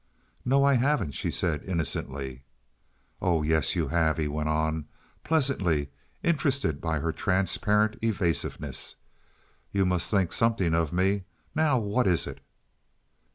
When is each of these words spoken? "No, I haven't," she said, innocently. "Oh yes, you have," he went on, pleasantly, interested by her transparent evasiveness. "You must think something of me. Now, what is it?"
"No, 0.43 0.63
I 0.63 0.73
haven't," 0.73 1.11
she 1.11 1.29
said, 1.29 1.61
innocently. 1.63 2.43
"Oh 3.21 3.43
yes, 3.43 3.75
you 3.75 3.89
have," 3.89 4.17
he 4.17 4.27
went 4.27 4.49
on, 4.49 4.87
pleasantly, 5.23 5.89
interested 6.23 6.81
by 6.81 6.97
her 6.97 7.11
transparent 7.11 7.97
evasiveness. 8.01 8.95
"You 9.71 9.85
must 9.85 10.09
think 10.09 10.31
something 10.33 10.73
of 10.73 10.91
me. 10.91 11.25
Now, 11.53 11.77
what 11.77 12.07
is 12.07 12.25
it?" 12.25 12.39